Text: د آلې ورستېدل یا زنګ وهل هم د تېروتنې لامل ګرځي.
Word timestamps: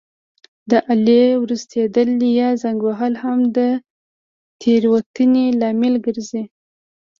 د 0.69 0.71
آلې 0.93 1.23
ورستېدل 1.41 2.09
یا 2.39 2.49
زنګ 2.61 2.79
وهل 2.87 3.13
هم 3.23 3.39
د 3.57 3.59
تېروتنې 4.61 5.45
لامل 5.59 5.95
ګرځي. 6.05 6.43